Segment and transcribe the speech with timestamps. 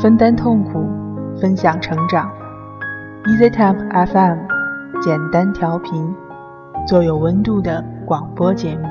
[0.00, 0.88] 分担痛苦，
[1.40, 2.30] 分享成长。
[3.24, 4.38] EasyTemp FM，
[5.02, 6.14] 简单调频，
[6.86, 8.87] 做有温度的广播节目。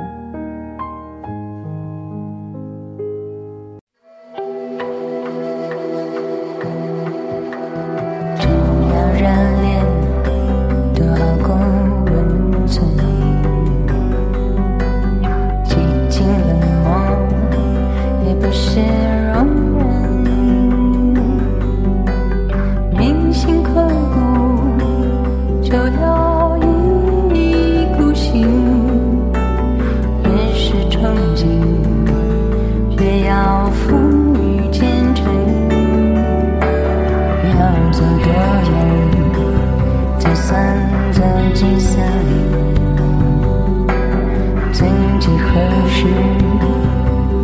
[45.27, 45.59] 几何
[45.89, 46.05] 时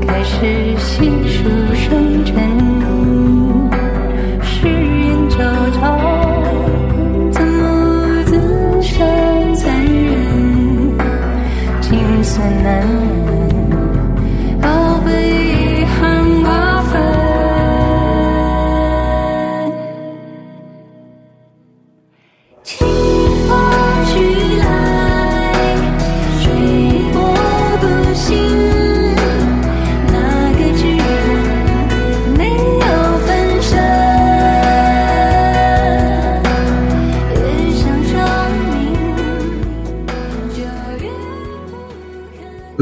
[0.07, 2.92] 开始细数生辰。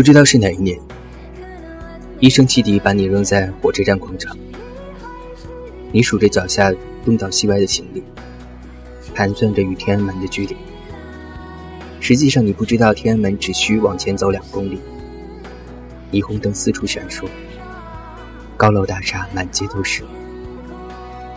[0.01, 0.79] 不知道是哪一年，
[2.19, 4.35] 一声汽笛把你扔在火车站广场。
[5.91, 6.73] 你数着脚下
[7.05, 8.01] 东倒西歪的行李，
[9.13, 10.57] 盘算着与天安门的距离。
[11.99, 14.79] 实际上，你不知道天安门只需往前走两公里。
[16.11, 17.27] 霓虹灯四处闪烁，
[18.57, 20.01] 高楼大厦满街都是。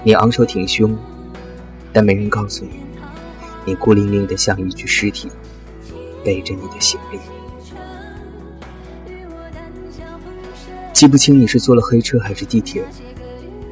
[0.05, 0.97] 你昂首挺胸，
[1.93, 2.81] 但没人告诉你，
[3.67, 5.29] 你孤零零的像一具尸体，
[6.25, 7.19] 背着你的行李。
[10.95, 12.85] 记不清你是坐了黑车还是地铁。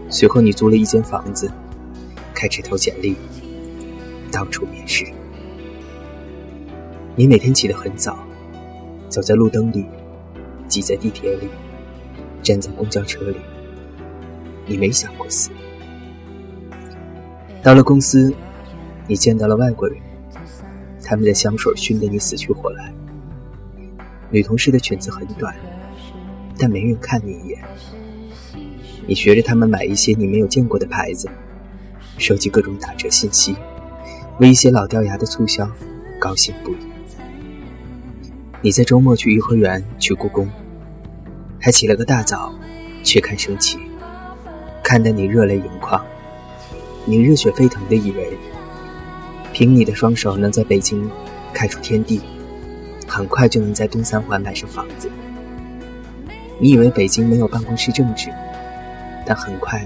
[0.09, 1.49] 随后你租了一间房子，
[2.34, 3.16] 开始投简历，
[4.33, 5.06] 到处面试。
[7.15, 8.19] 你每天起得很早，
[9.09, 9.87] 走在路灯里，
[10.66, 11.49] 挤在地铁里，
[12.43, 13.37] 站在公交车里。
[14.66, 15.50] 你没想过死。
[17.62, 18.34] 到了公司，
[19.06, 19.97] 你见到了外国人，
[21.05, 22.93] 他们的香水熏得你死去活来。
[24.28, 25.55] 女同事的裙子很短。
[26.62, 27.59] 但没人看你一眼。
[29.05, 31.28] 你学着他们买一些你没有见过的牌子，
[32.19, 33.56] 收集各种打折信息，
[34.39, 35.69] 为一些老掉牙的促销
[36.21, 36.77] 高兴不已。
[38.61, 40.49] 你在周末去颐和园、去故宫，
[41.61, 42.55] 还起了个大早
[43.03, 43.77] 去看升旗，
[44.84, 46.00] 看得你热泪盈眶。
[47.05, 48.39] 你热血沸腾的以为，
[49.53, 51.11] 凭你的双手能在北京
[51.53, 52.21] 开出天地，
[53.09, 55.11] 很快就能在东三环买上房子。
[56.62, 58.33] 你以为北京没有办公室政治，
[59.27, 59.84] 但很快，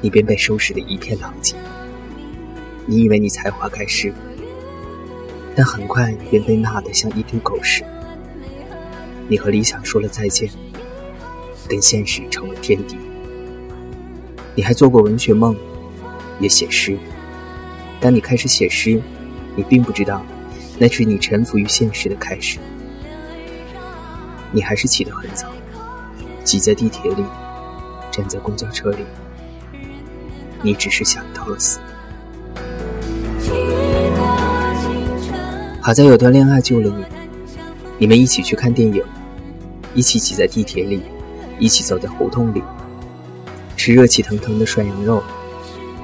[0.00, 1.54] 你便被收拾得一片狼藉。
[2.84, 4.12] 你以为你才华盖世，
[5.54, 7.84] 但很快便被骂得像一堆狗屎。
[9.28, 10.50] 你和理想说了再见，
[11.68, 12.96] 跟现实成了天敌。
[14.56, 15.54] 你还做过文学梦，
[16.40, 16.98] 也写诗，
[18.00, 19.00] 当你开始写诗，
[19.54, 20.26] 你并不知道，
[20.76, 22.58] 那是你臣服于现实的开始。
[24.50, 25.46] 你还是起得很早。
[26.44, 27.24] 挤在地铁里，
[28.10, 29.04] 站在公交车里，
[30.62, 31.78] 你只是想到了死。
[35.82, 37.04] 好在有段恋爱救了你，
[37.98, 39.02] 你们一起去看电影，
[39.94, 41.02] 一起挤在地铁里，
[41.58, 42.62] 一起走在胡同里，
[43.76, 45.22] 吃热气腾腾的涮羊肉，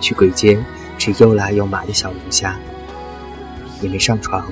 [0.01, 0.63] 去鬼街
[0.99, 2.57] 吃又辣又麻的小龙虾。
[3.81, 4.47] 你们上床，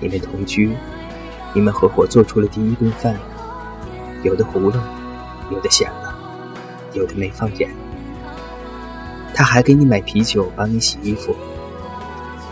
[0.00, 0.74] 你们同居，
[1.52, 3.16] 你们合伙做出了第一顿饭。
[4.24, 4.82] 有的糊了，
[5.50, 6.12] 有的咸了，
[6.94, 7.70] 有的没放盐。
[9.34, 11.36] 他还给你买啤酒，帮你洗衣服。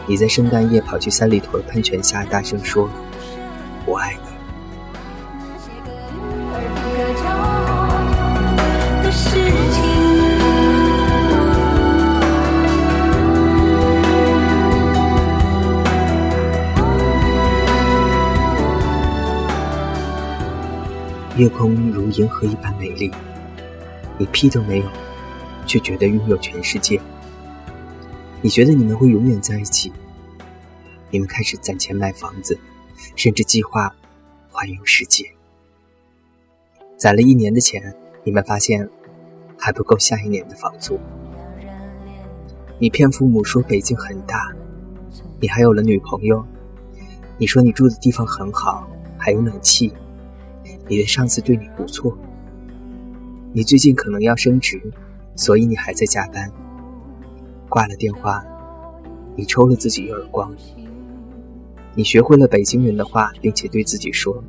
[0.07, 2.89] 你在圣诞夜跑去三里屯喷泉下大声说
[3.87, 4.32] ：“我爱你。”
[21.39, 23.11] 夜空如银河一般美丽，
[24.19, 24.87] 你屁都没有，
[25.67, 27.01] 却觉得拥有全世界。
[28.43, 29.91] 你觉得你们会永远在一起？
[31.11, 32.59] 你们开始攒钱买房子，
[33.17, 33.95] 甚至计划
[34.51, 35.25] 环游世界。
[36.99, 37.95] 攒了一年的钱，
[38.25, 38.87] 你们发现
[39.57, 41.01] 还不够下一年的房租。
[42.79, 44.55] 你骗父母说北京很大，
[45.41, 46.45] 你还有了女朋友。
[47.39, 48.87] 你说你住的地方很好，
[49.17, 49.91] 还有暖气。
[50.93, 52.15] 你的上司对你不错。
[53.55, 54.79] 你最近可能要升职，
[55.35, 56.53] 所以你还在加班。
[57.67, 58.45] 挂了电话，
[59.35, 60.55] 你抽了自己一耳光。
[61.95, 64.45] 你学会了北京人的话，并且对自己说：“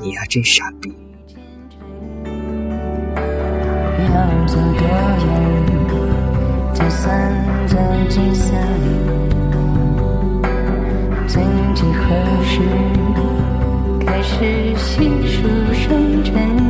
[0.00, 0.90] 你呀，真傻逼。”
[11.28, 12.14] 曾几何
[12.44, 12.60] 时，
[14.06, 16.64] 开始细数生辰。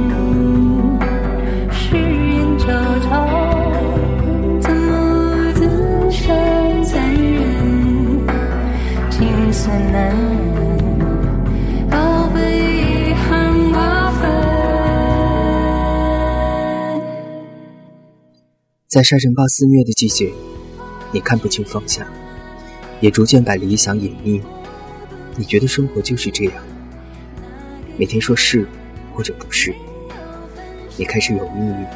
[18.87, 20.33] 在沙尘暴肆虐的季节，
[21.11, 22.07] 你看不清方向，
[23.01, 24.41] 也逐渐把理想隐匿。
[25.37, 26.55] 你觉得生活就是这样，
[27.97, 28.67] 每天说是
[29.15, 29.73] 或者不是。
[30.97, 31.87] 你开始有秘密，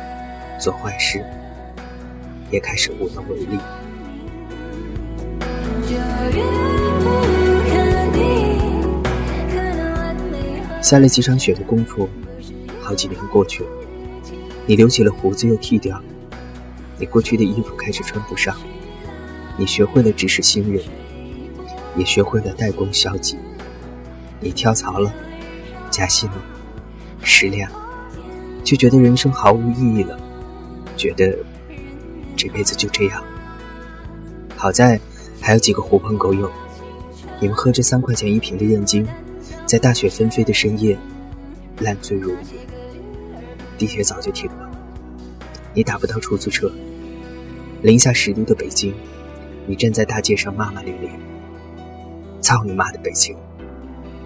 [0.60, 1.24] 做坏事，
[2.50, 3.58] 也开始无能为力。
[10.80, 12.08] 下了几场雪的功夫，
[12.80, 13.70] 好几年过去了，
[14.66, 16.00] 你留起了胡子又剃掉。
[16.96, 18.56] 你过去的衣服开始穿不上，
[19.56, 20.82] 你学会了指使新人，
[21.96, 23.36] 也学会了代工消极。
[24.40, 25.12] 你跳槽了，
[25.98, 26.36] 加薪了，
[27.24, 27.76] 失恋了，
[28.62, 30.16] 就觉得人生毫无意义了，
[30.96, 31.36] 觉得
[32.36, 33.20] 这辈子就这样。
[34.56, 35.00] 好在
[35.40, 36.48] 还有几个狐朋狗友，
[37.40, 39.04] 你们喝着三块钱一瓶的燕京，
[39.66, 40.96] 在大雪纷飞的深夜
[41.80, 42.60] 烂醉如泥。
[43.76, 44.70] 地铁早就停了，
[45.74, 46.70] 你打不到出租车。
[47.82, 48.94] 零下十度的北京，
[49.66, 51.10] 你站在大街上骂骂咧咧
[52.40, 53.36] ：“操你妈的北京，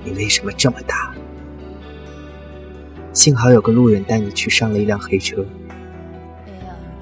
[0.05, 1.15] 你为什么这么大？”
[3.13, 5.45] 幸好有个路人带你去上了一辆黑车，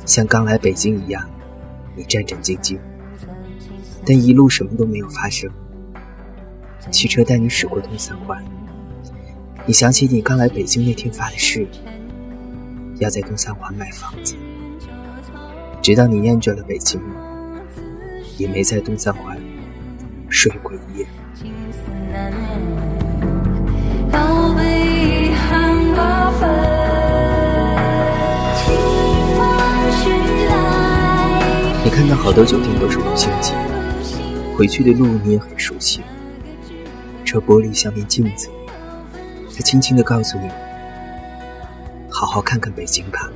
[0.05, 1.25] 像刚来北京一样，
[1.95, 2.77] 你战战兢兢，
[4.05, 5.49] 但一路什么都没有发生。
[6.91, 8.45] 汽车带你驶过东三环，
[9.65, 11.65] 你想起你刚来北京那天发的誓，
[12.99, 14.35] 要在东三环买房子。
[15.81, 17.01] 直到你厌倦了北京，
[18.37, 19.39] 也没在东三环
[20.29, 21.06] 睡过一夜。
[31.82, 33.52] 你看到好多酒店都是五星级，
[34.56, 36.00] 回去的路你也很熟悉。
[37.25, 38.49] 车玻璃像面镜子，
[39.55, 40.49] 它轻轻地告诉你：
[42.11, 43.31] 好好看看北京吧。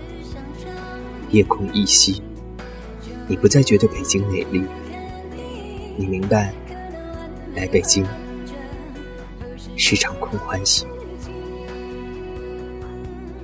[1.31, 2.22] 夜空依稀。
[3.26, 4.62] 你不再觉得北京美丽，
[5.96, 6.52] 你明白，
[7.55, 8.05] 来北京
[9.76, 10.87] 是场空欢喜。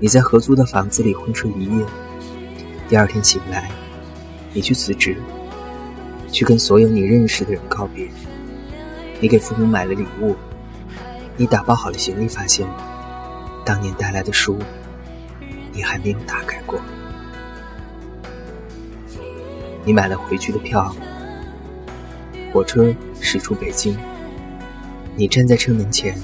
[0.02, 1.84] 你在合租的房子里昏睡一夜，
[2.88, 3.70] 第二天醒来，
[4.54, 5.14] 你去辞职，
[6.32, 8.08] 去跟所有你认识的人告别。
[9.20, 10.34] 你给父母买了礼物，
[11.36, 12.66] 你打包好了行李，发现
[13.62, 14.58] 当年带来的书，
[15.70, 16.80] 你还没有打开过。
[19.84, 20.96] 你买了回去的票，
[22.54, 22.90] 火车
[23.20, 23.94] 驶出北京。
[25.14, 26.18] 你站在车门前，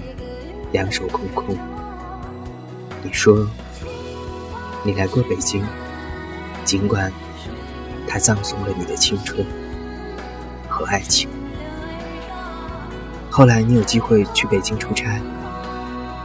[0.72, 1.54] 两手空空。
[3.02, 3.46] 你说，
[4.86, 5.64] 你来过北京，
[6.64, 7.12] 尽管
[8.06, 9.44] 它葬送了你的青春
[10.68, 11.28] 和爱情。
[13.28, 15.20] 后来你有机会去北京出差，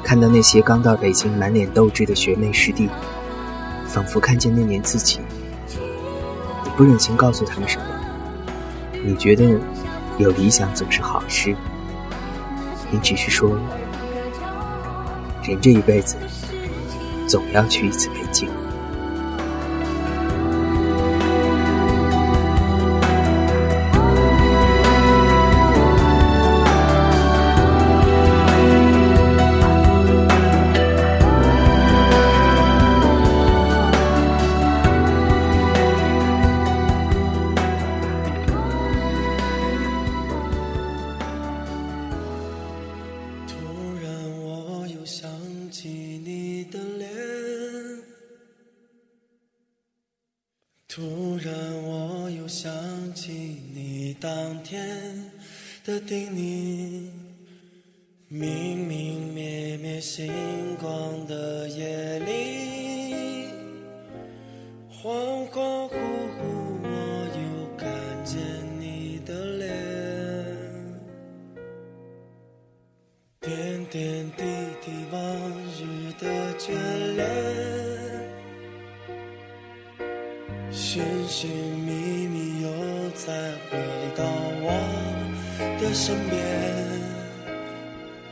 [0.03, 2.87] 看到那些刚到北京满脸斗志的学妹师弟，
[3.87, 5.19] 仿佛看见那年自己。
[6.63, 7.85] 你不忍心告诉他们什么。
[9.03, 9.59] 你觉得
[10.19, 11.55] 有理想总是好事。
[12.91, 13.57] 你只是说，
[15.41, 16.15] 人这一辈子
[17.27, 18.60] 总要去一次北
[73.91, 74.43] 点点滴
[74.79, 75.21] 滴往
[75.77, 75.79] 日
[76.17, 76.25] 的
[76.57, 76.71] 眷
[77.17, 77.27] 恋，
[80.71, 82.69] 寻寻觅觅又
[83.09, 83.33] 再
[83.69, 83.77] 回
[84.15, 84.23] 到
[84.61, 84.65] 我
[85.81, 86.39] 的身边，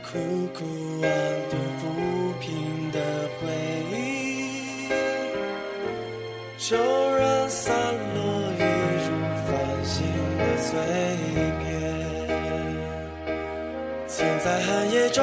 [0.02, 0.08] 苦
[0.54, 0.64] 苦
[1.02, 1.06] 安
[1.50, 1.82] 顿抚
[2.40, 2.98] 平的
[3.42, 3.44] 回
[3.92, 4.88] 忆。
[6.56, 6.74] 就
[7.16, 7.70] 让散
[8.14, 8.18] 落
[8.56, 8.62] 一
[9.04, 9.06] 如
[9.44, 9.48] 繁
[9.84, 9.92] 星
[10.38, 10.70] 的碎
[11.60, 11.68] 片，
[14.06, 15.20] 曾在寒夜中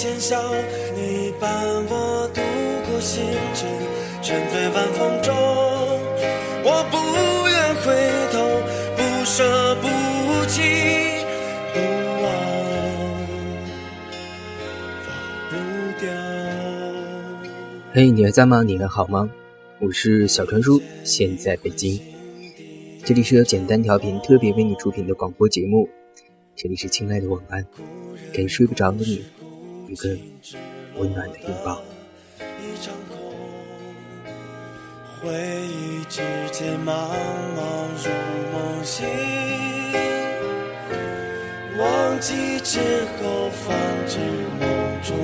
[0.00, 0.42] 浅笑，
[0.96, 1.52] 你伴
[1.90, 2.40] 我度
[2.90, 3.68] 过星辰，
[4.22, 5.34] 沉醉晚风中。
[6.64, 6.96] 我不
[7.46, 7.92] 愿回
[8.32, 8.38] 头，
[8.96, 10.62] 不舍不弃。
[17.92, 18.62] 嘿，你还在吗？
[18.62, 19.28] 你还好吗？
[19.80, 22.00] 我是小传叔，现在北京。
[23.04, 25.86] 这里是由简单调频特别为你出品的广播节目。
[26.56, 27.66] 这里是亲爱的晚安，
[28.32, 29.22] 给睡不着的你
[29.90, 30.16] 一个
[30.94, 31.82] 温暖的拥抱。
[35.20, 35.34] 回
[35.66, 36.92] 忆之间茫
[37.56, 37.60] 茫
[37.96, 38.08] 如
[38.52, 39.04] 梦醒，
[41.76, 42.78] 忘记之
[43.18, 44.20] 后放置
[44.60, 44.68] 梦
[45.02, 45.16] 中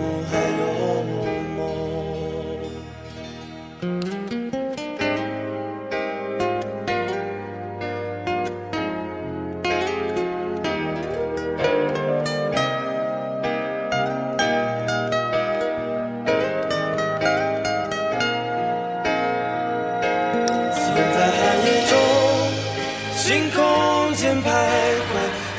[23.26, 25.11] 星空间徘徊，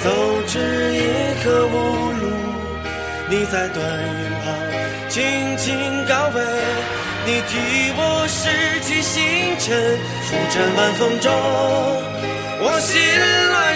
[0.02, 0.10] 走
[0.48, 0.58] 至
[0.96, 1.76] 夜和无
[2.14, 2.24] 路，
[3.30, 4.46] 你在断云旁
[5.10, 6.42] 轻轻告慰，
[7.26, 7.52] 你替
[7.98, 8.40] 我拾
[8.80, 9.20] 起星
[9.60, 11.30] 辰，浮沉晚风中，
[12.62, 12.96] 我醒
[13.52, 13.67] 来。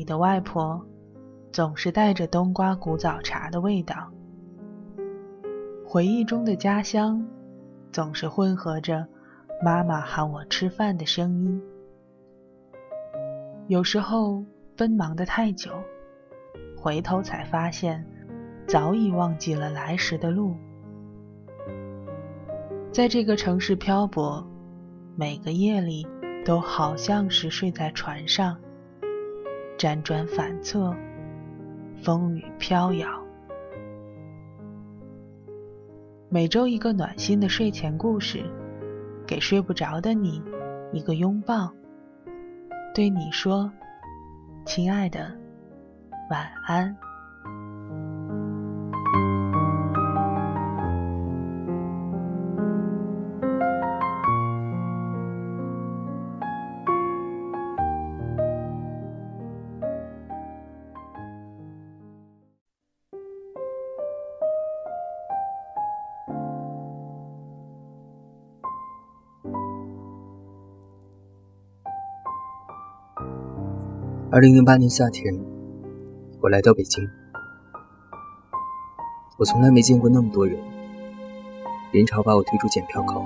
[0.00, 0.82] 里的外婆，
[1.52, 3.96] 总是带着冬瓜古早茶的味道；
[5.84, 7.22] 回忆中的家乡，
[7.92, 9.06] 总是混合着
[9.62, 11.62] 妈妈喊我吃饭的声音。
[13.66, 14.42] 有时候
[14.74, 15.70] 奔忙的太久，
[16.74, 18.02] 回头才发现，
[18.66, 20.56] 早已忘记了来时的路。
[22.90, 24.42] 在这个城市漂泊，
[25.14, 26.08] 每个夜里
[26.42, 28.56] 都好像是睡在船上。
[29.80, 30.94] 辗转反侧，
[32.02, 33.08] 风雨飘摇。
[36.28, 38.44] 每周一个暖心的睡前故事，
[39.26, 40.42] 给睡不着的你
[40.92, 41.72] 一个拥抱，
[42.94, 43.72] 对你说
[44.66, 45.34] ：“亲爱的，
[46.30, 46.94] 晚安。”
[74.40, 75.38] 二零零八年夏天，
[76.40, 77.06] 我来到北京。
[79.36, 80.58] 我从来没见过那么多人，
[81.92, 83.22] 人潮把我推出检票口。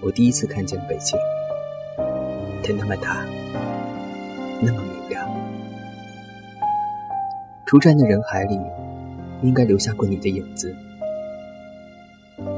[0.00, 1.18] 我第一次看见北京，
[2.64, 3.26] 它那么大，
[4.62, 5.28] 那么明亮。
[7.66, 8.58] 出站的人海里，
[9.42, 10.74] 应该留下过你的影子。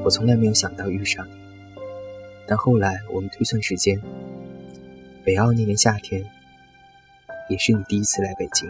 [0.05, 1.33] 我从来没有想到遇上你，
[2.47, 4.01] 但后来我们推算时间，
[5.25, 6.25] 北奥那年夏天。
[7.49, 8.69] 也是你第一次来北京。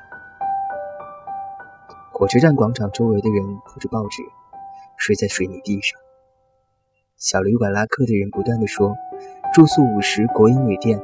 [2.13, 4.23] 火车站广场周围的人铺着报纸，
[4.97, 5.99] 睡在水泥地上。
[7.17, 8.95] 小旅馆拉客的人不断的说，
[9.53, 11.01] 住宿五十，国营旅店。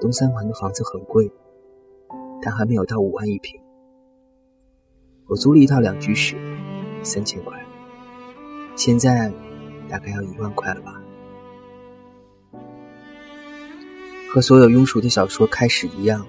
[0.00, 1.30] 东三环的房子很贵，
[2.42, 3.60] 但还没有到五万一平。
[5.26, 6.36] 我租了一套两居室，
[7.02, 7.58] 三千块，
[8.76, 9.32] 现在
[9.88, 10.93] 大概要一万块了吧。
[14.34, 16.26] 和所有庸俗的小说开始一样，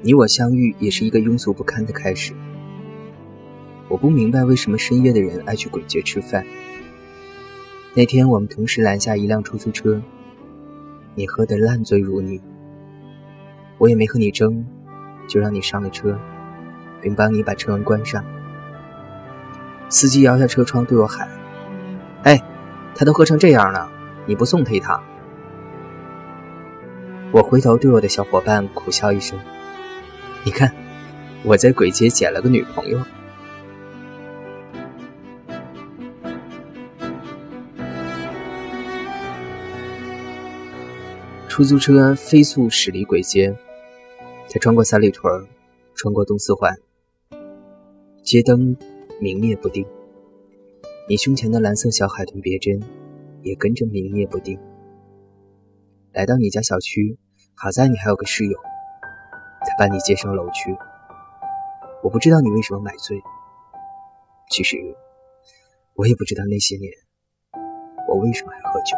[0.00, 2.32] 你我相遇也是一个庸俗不堪的开始。
[3.86, 6.42] 我不明白为什么深夜的人爱去鬼街吃饭。
[7.92, 10.00] 那天我们同时拦下一辆出租车。
[11.14, 12.40] 你喝得烂醉如泥，
[13.76, 14.64] 我也没和你争，
[15.28, 16.18] 就让你上了车，
[17.02, 18.24] 并帮你把车门关上。
[19.90, 21.28] 司机摇下车窗对我喊
[22.24, 22.42] ：“哎，
[22.94, 23.92] 他都喝成这样了，
[24.24, 24.98] 你不送他一趟？”
[27.32, 29.38] 我回头对我的小伙伴苦笑一声
[30.44, 30.74] ：“你看，
[31.44, 33.00] 我在鬼街捡了个女朋友。”
[41.46, 43.56] 出租车飞速驶离鬼街，
[44.48, 45.46] 它穿过三里屯，
[45.94, 46.74] 穿过东四环，
[48.24, 48.76] 街灯
[49.20, 49.86] 明灭不定。
[51.08, 52.82] 你胸前的蓝色小海豚别针
[53.42, 54.58] 也跟着明灭不定。
[56.12, 57.16] 来到你家小区，
[57.54, 58.58] 好在你还有个室友，
[59.60, 60.76] 他把你接上楼去。
[62.02, 63.22] 我不知道你为什么买醉，
[64.50, 64.76] 其实
[65.94, 66.90] 我也不知道那些年
[68.08, 68.96] 我为什么还喝酒。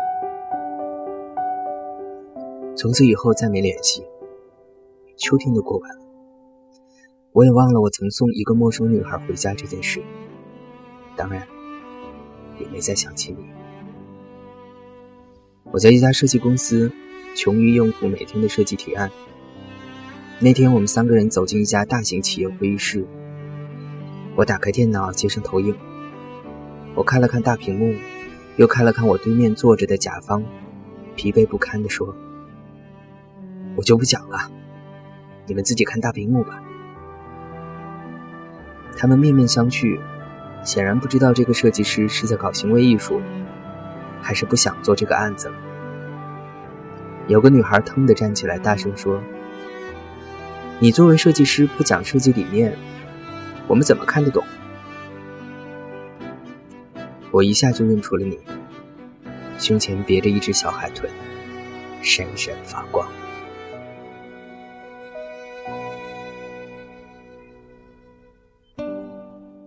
[2.75, 4.03] 从此以后再没联系。
[5.19, 6.03] 秋天都过完了，
[7.33, 10.03] 我也忘了我曾送一个陌生女孩回家这件事。
[11.15, 11.47] 当然，
[12.59, 13.62] 也没再想起你。
[15.73, 16.93] 我在一家设计公司，
[17.35, 19.11] 穷于应付每天的设计提案。
[20.39, 23.07] 那天我们三个人走进一家大型企业会议室，
[24.37, 25.75] 我打开电脑接上投影，
[26.95, 27.95] 我看了看大屏幕，
[28.57, 30.45] 又看了看我对面坐着的甲方，
[31.17, 32.15] 疲惫不堪地说。
[33.75, 34.51] 我就不讲了，
[35.47, 36.63] 你们自己看大屏幕吧。
[38.95, 39.99] 他们面面相觑，
[40.65, 43.23] 显然不知道这个设计师是在搞行为艺术，
[44.23, 45.55] 还是不想做这个案子了。
[47.29, 49.21] 有个女孩腾地站起来，大声说
[50.81, 52.77] ：“你作为设计师不讲设计理念，
[53.67, 54.43] 我们怎么看得懂？”
[57.31, 58.39] 我一下就认出了你，
[59.59, 61.11] 胸前别着一只小海豚，
[62.03, 63.09] 闪闪发光。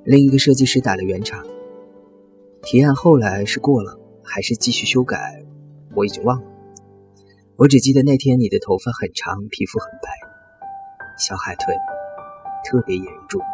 [0.03, 1.43] 另一个设计师打了圆场，
[2.61, 5.45] 提案后来是过了，还是继续修改，
[5.95, 6.47] 我已经忘了。
[7.57, 10.09] 我只记得那天你的头发很长，皮肤很白，
[11.17, 11.77] 小海豚
[12.65, 13.45] 特别引人注目。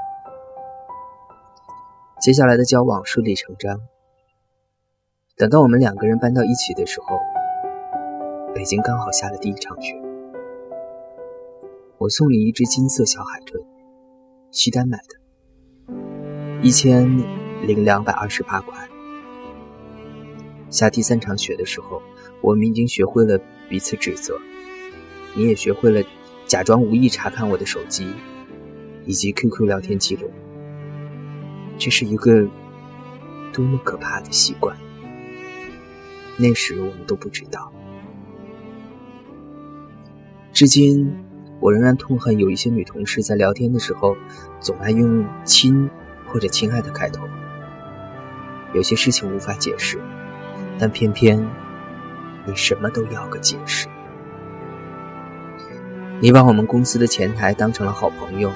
[2.19, 3.79] 接下来的交往顺理成章。
[5.37, 7.17] 等到我们两个人搬到一起的时候，
[8.53, 9.95] 北京刚好下了第一场雪。
[11.97, 13.63] 我送你一只金色小海豚，
[14.51, 16.63] 西单买的。
[16.63, 17.07] 一千
[17.67, 18.90] 零两百二十八块。
[20.71, 22.01] 下第三场雪的时候，
[22.41, 24.39] 我们已经学会了彼此指责，
[25.35, 26.01] 你也学会了
[26.47, 28.07] 假装无意查看我的手机
[29.05, 30.31] 以及 QQ 聊天记录。
[31.77, 32.47] 这是一个
[33.53, 34.75] 多么可怕的习惯！
[36.37, 37.71] 那时我们都不知道。
[40.51, 41.13] 至今，
[41.59, 44.15] 我仍然痛恨有一些女同事在聊天的时候，
[44.59, 45.87] 总爱用“亲”。
[46.31, 47.27] 或者“亲爱的”开头，
[48.73, 49.99] 有些事情无法解释，
[50.81, 51.47] 但偏偏
[52.43, 53.87] 你什么都要个解释。
[56.19, 58.51] 你把我们公司的前台当成了好朋友，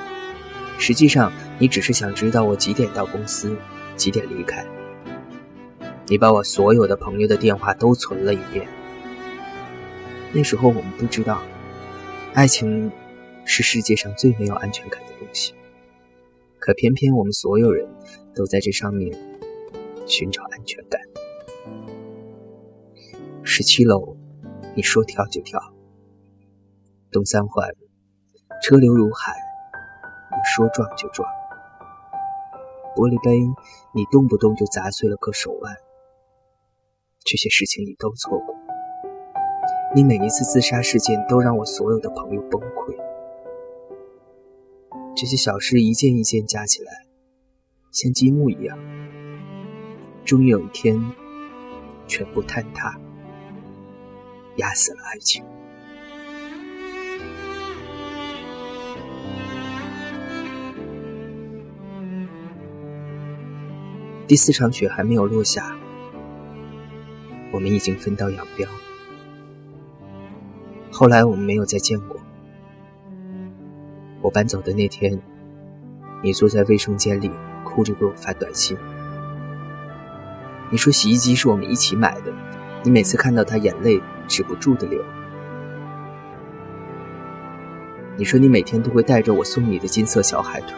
[0.80, 3.56] 实际上你只是想知道我几点到公司，
[3.96, 4.66] 几点离开。
[6.08, 8.68] 你把我所有的朋友的电话都存了一遍。
[10.34, 11.44] 那时候我们不知道，
[12.34, 12.92] 爱情
[13.46, 15.54] 是世界上最没有安全感的东西。
[16.58, 17.88] 可偏偏我们所有人
[18.34, 19.16] 都在这上面
[20.08, 21.00] 寻找安全感。
[23.48, 24.18] 十七楼，
[24.76, 25.60] 你说跳就跳；
[27.12, 27.70] 东三环，
[28.64, 29.34] 车流如海，
[30.32, 31.30] 你说撞就撞。
[32.96, 33.40] 玻璃杯，
[33.94, 35.78] 你动不动就砸碎了个手腕。
[37.24, 38.56] 这些事情你都错过。
[39.94, 42.98] 你每一次自杀事件都让我所有的朋友崩溃。
[45.16, 46.92] 这些小事一件一件加起来，
[47.92, 48.76] 像积木一样，
[50.26, 51.00] 终于有一天，
[52.08, 53.00] 全部坍塌，
[54.58, 55.44] 压死了爱情。
[64.28, 65.76] 第四场雪还没有落下，
[67.52, 68.68] 我们已经分道扬镳。
[70.92, 72.20] 后来我们没有再见过。
[74.22, 75.22] 我搬走的那天，
[76.24, 77.30] 你坐在卫生间里
[77.64, 78.76] 哭着给我发短信。
[80.72, 82.34] 你说洗衣机是我们一起买的，
[82.84, 85.04] 你每次看到它，眼泪止不住的流。
[88.18, 90.76] 你说你每天都会带着我送你的金色小海豚，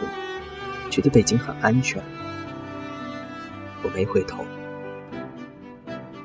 [0.90, 2.02] 觉得北京很安全。
[3.84, 4.44] 我没回头，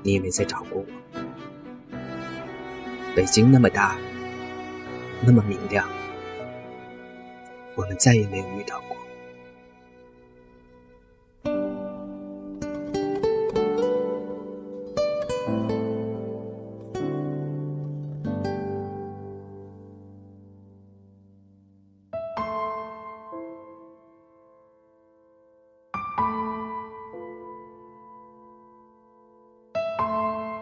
[0.02, 0.86] 你也没再找过我。
[3.16, 3.96] 北京那么大，
[5.22, 5.88] 那么明亮，
[7.76, 8.93] 我们再也没有遇到过。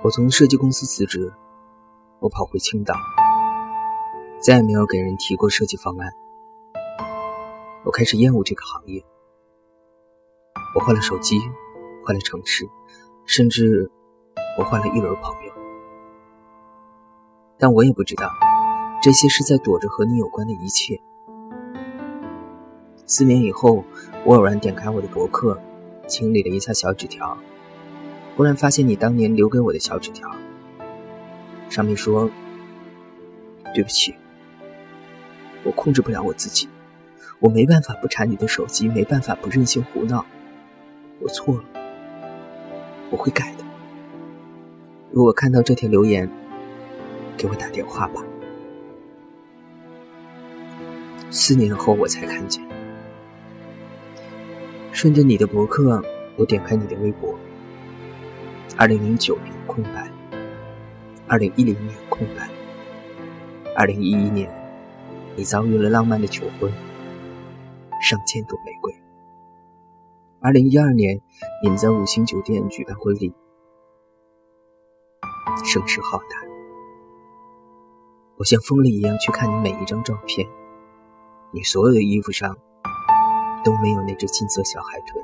[0.04, 1.32] 我从设计公司辞职，
[2.20, 2.96] 我跑回青岛，
[4.40, 6.12] 再也没有给人提过设计方案。
[7.86, 9.06] 我开始厌恶这个行业。
[10.74, 11.40] 我换了手机，
[12.04, 12.68] 换了城市，
[13.28, 13.92] 甚至
[14.58, 15.54] 我换了一轮朋友。
[17.60, 18.32] 但我也不知道，
[19.04, 21.00] 这些是在躲着和你有关的一切。
[23.06, 23.84] 四年以后，
[24.26, 25.62] 我偶然点开我的博客，
[26.08, 27.38] 清理了一下小纸条。
[28.36, 30.30] 忽然发现你当年留给我的小纸条，
[31.70, 32.30] 上面说
[33.76, 34.16] ：“对不起，
[35.64, 36.68] 我控制不了我自己，
[37.40, 40.26] 我没办法不查你的手机，没办法不任性胡闹，
[41.20, 41.64] 我错了，
[43.10, 43.64] 我会改的。
[45.12, 46.30] 如果看到这条留言，
[47.38, 48.24] 给我打电话吧。”
[51.30, 52.64] 四年后我才看见，
[54.92, 56.04] 顺着你的博客，
[56.38, 57.38] 我点开你的微博。
[58.82, 60.12] 二零零九年空白，
[61.28, 62.50] 二零一零年空白，
[63.78, 64.52] 二零一一年，
[65.36, 66.74] 你遭遇了浪漫的求婚，
[68.02, 68.92] 上千朵玫瑰。
[70.40, 71.22] 二零一二年，
[71.62, 73.32] 你们在五星酒店举办婚礼，
[75.64, 76.26] 声势浩大。
[78.38, 80.48] 我像疯了一样去看你每一张照片，
[81.54, 82.58] 你所有的衣服上
[83.64, 85.24] 都没有那只金色小海豚。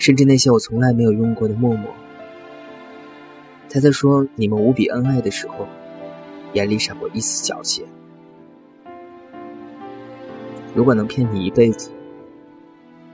[0.00, 1.94] 甚至那些我从来没有用过的陌陌，
[3.68, 5.68] 他在说你们无比恩爱的时候，
[6.54, 7.82] 眼里闪过一丝狡黠。
[10.74, 11.90] 如果能骗你一辈子，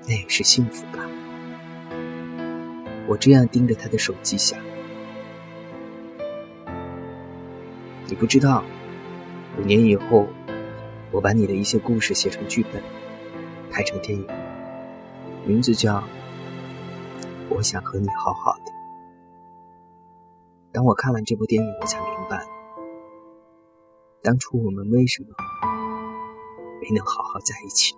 [0.07, 1.05] 那也是幸福吧。
[3.09, 4.57] 我这样盯着他的手机想，
[8.07, 8.63] 你不知道，
[9.59, 10.29] 五年以后，
[11.11, 12.81] 我把你的一些故事写成剧本，
[13.73, 14.25] 拍成电影，
[15.45, 16.01] 名字叫。
[17.49, 18.73] 我想和你好好的。
[20.73, 22.45] 当我看完这部电影，我才明白，
[24.23, 25.29] 当初我们为什么
[26.81, 27.97] 没能好好在一起。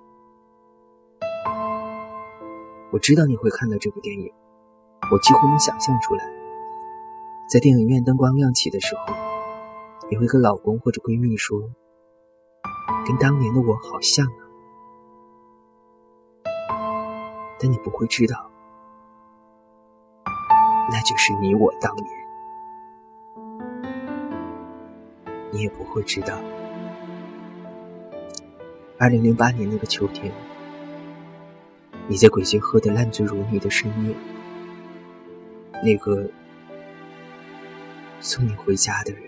[2.92, 4.32] 我知道你会看到这部电影，
[5.10, 6.24] 我几乎能想象出来，
[7.50, 9.14] 在电影院灯光亮起的时候，
[10.10, 11.58] 你会跟老公或者闺蜜说
[13.06, 14.40] ：“跟当年的我好像啊。”
[17.60, 18.47] 但你不会知道。
[20.90, 22.06] 那就是你我当年，
[25.52, 26.40] 你也不会知道。
[28.98, 30.32] 二零零八年那个秋天，
[32.08, 34.14] 你在鬼街喝得烂醉如泥的深夜，
[35.84, 36.28] 那个
[38.20, 39.27] 送你回家的人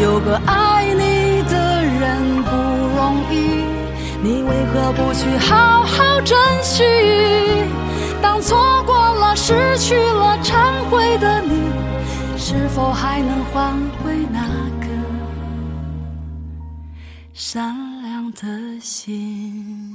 [0.00, 2.50] 有个爱你的人不
[2.96, 3.64] 容易，
[4.22, 6.84] 你为何不去好好珍惜？
[8.22, 11.70] 当错过了、失去了、忏悔的你。
[12.36, 14.40] 是否还能换回那
[14.80, 14.86] 个
[17.32, 19.94] 善良的心？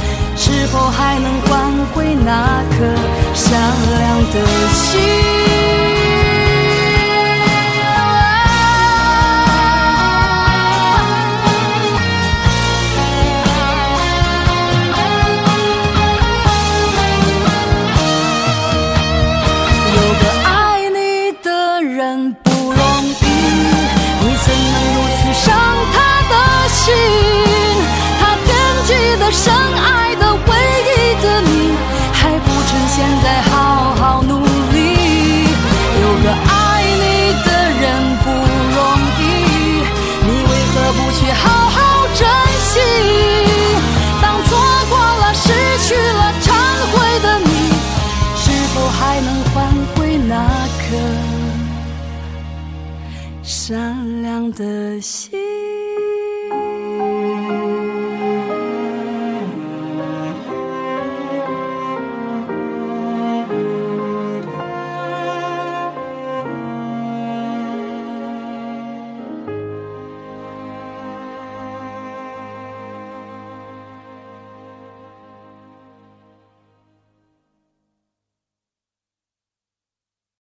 [0.53, 2.75] 是否还能换回那颗
[3.33, 3.51] 善
[3.97, 4.35] 良的
[4.73, 4.99] 心？
[19.95, 20.49] 有个爱
[20.89, 23.25] 你的人不容易，
[24.19, 25.47] 你怎能如此伤
[25.93, 25.95] 他
[26.29, 26.33] 的
[26.69, 26.93] 心？
[28.19, 28.49] 他惦
[28.85, 29.80] 记的深。
[54.51, 55.80] 的心。